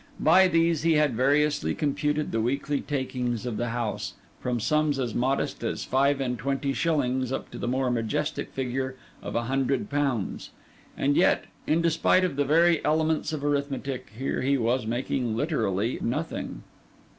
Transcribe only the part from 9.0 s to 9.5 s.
of a